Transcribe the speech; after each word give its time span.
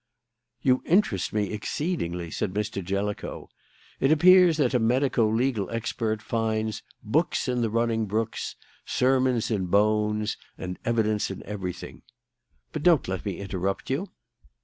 "You 0.63 0.81
interest 0.87 1.31
me 1.31 1.53
exceedingly," 1.53 2.31
said 2.31 2.55
Mr. 2.55 2.83
Jellicoe. 2.83 3.49
"It 3.99 4.11
appears 4.11 4.57
that 4.57 4.73
a 4.73 4.79
medico 4.79 5.29
legal 5.29 5.69
expert 5.69 6.23
finds 6.23 6.81
'books 7.03 7.47
in 7.47 7.61
the 7.61 7.69
running 7.69 8.07
brooks, 8.07 8.55
sermons 8.83 9.51
in 9.51 9.67
bones, 9.67 10.37
and 10.57 10.79
evidence 10.85 11.29
in 11.29 11.43
everything.' 11.43 12.01
But 12.73 12.81
don't 12.81 13.07
let 13.07 13.23
me 13.23 13.37
interrupt 13.37 13.91
you." 13.91 14.07